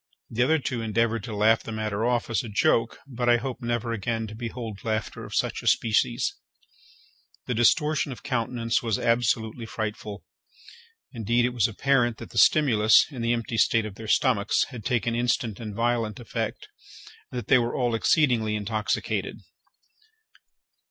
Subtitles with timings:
[0.31, 3.61] The other two endeavoured to laugh the matter off as a joke, but I hope
[3.61, 6.33] never again to behold laughter of such a species:
[7.45, 10.25] the distortion of countenance was absolutely frightful.
[11.13, 14.83] Indeed, it was apparent that the stimulus, in the empty state of their stomachs, had
[14.85, 16.67] taken instant and violent effect,
[17.31, 19.41] and that they were all exceedingly intoxicated.